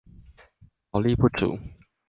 [0.93, 1.59] 勞力不足